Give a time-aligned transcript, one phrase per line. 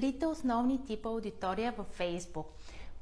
[0.00, 2.44] трите основни типа аудитория във Facebook.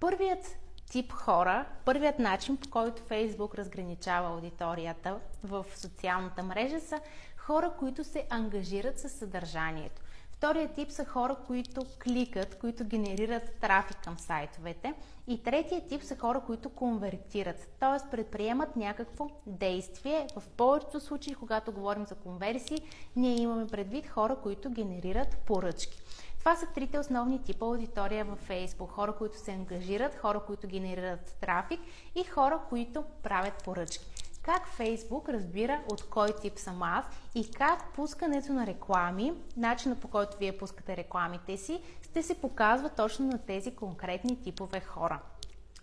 [0.00, 0.56] Първият
[0.90, 7.00] тип хора, първият начин по който Фейсбук разграничава аудиторията в социалната мрежа са
[7.36, 10.02] хора, които се ангажират с съдържанието.
[10.38, 14.94] Втория тип са хора, които кликат, които генерират трафик към сайтовете.
[15.26, 18.10] И третия тип са хора, които конвертират, т.е.
[18.10, 20.26] предприемат някакво действие.
[20.36, 22.78] В повечето случаи, когато говорим за конверсии,
[23.16, 25.98] ние имаме предвид хора, които генерират поръчки.
[26.38, 28.88] Това са трите основни типа аудитория във Facebook.
[28.88, 31.80] Хора, които се ангажират, хора, които генерират трафик
[32.14, 34.06] и хора, които правят поръчки.
[34.42, 40.08] Как Facebook разбира от кой тип съм аз и как пускането на реклами, начина по
[40.08, 45.20] който вие пускате рекламите си, ще се показва точно на тези конкретни типове хора.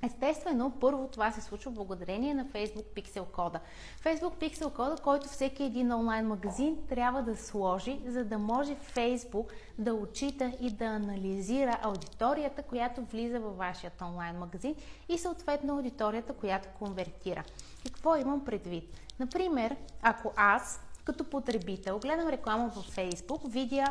[0.02, 3.60] Естествено, първо това се случва благодарение на Facebook Pixel кода.
[4.04, 9.52] Facebook Pixel кода, който всеки един онлайн магазин трябва да сложи, за да може Facebook
[9.78, 14.76] да отчита и да анализира аудиторията, която влиза във вашия онлайн магазин
[15.10, 17.44] и съответно аудиторията, която конвертира.
[17.86, 19.00] Какво имам предвид?
[19.20, 23.86] Например, ако аз като потребител гледам реклама във Facebook, видя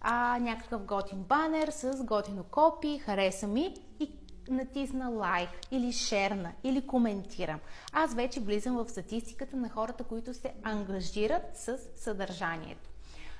[0.00, 4.10] а, някакъв готин банер с готино копи, хареса ми и
[4.52, 7.60] натисна лайк или шерна или коментирам.
[7.92, 12.90] Аз вече влизам в статистиката на хората, които се ангажират с съдържанието.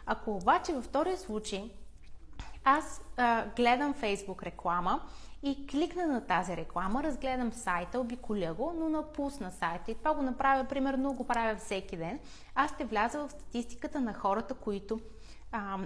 [0.06, 1.70] Ако обаче във втория случай
[2.64, 5.00] аз а, гледам Facebook реклама
[5.42, 10.22] и кликна на тази реклама, разгледам сайта, обиколя го, но напусна сайта и това го
[10.22, 12.18] направя, примерно го правя всеки ден,
[12.54, 15.00] аз ще вляза в статистиката на хората, които,
[15.52, 15.78] а,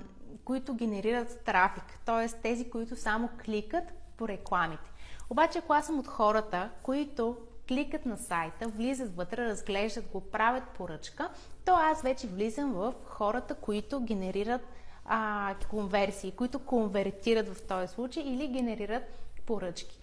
[0.44, 2.40] които генерират трафик, т.е.
[2.40, 4.90] тези, които само кликат по рекламите.
[5.30, 7.36] Обаче, ако аз съм от хората, които
[7.68, 11.30] кликат на сайта, влизат вътре, разглеждат го, правят поръчка,
[11.64, 14.60] то аз вече влизам в хората, които генерират
[15.04, 19.02] а, конверсии, които конвертират в този случай или генерират
[19.46, 20.00] поръчки.